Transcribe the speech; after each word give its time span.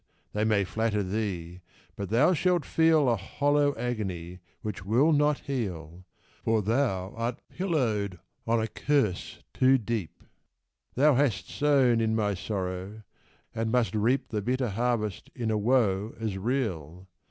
they 0.33 0.43
may 0.43 0.63
flatter 0.63 1.03
thee, 1.03 1.61
but 1.95 2.09
thou 2.09 2.33
shall 2.33 2.57
feel 2.57 3.07
A 3.07 3.15
hollow 3.15 3.75
agony 3.77 4.39
which 4.63 4.83
will 4.83 5.13
not 5.13 5.37
heal, 5.41 6.07
For 6.43 6.63
thou 6.63 7.13
art 7.15 7.39
pillowed 7.49 8.17
on 8.47 8.59
a 8.59 8.67
curse 8.67 9.43
too 9.53 9.77
deep; 9.77 10.23
Thou 10.95 11.13
hast 11.13 11.51
sown 11.51 12.01
in 12.01 12.15
my 12.15 12.33
sorrow, 12.33 13.03
and 13.53 13.71
must 13.71 13.93
reap 13.93 14.29
The 14.29 14.41
bitter 14.41 14.69
harvest 14.69 15.29
in 15.35 15.51
a 15.51 15.57
woe 15.59 16.15
as 16.19 16.35
real! 16.35 17.07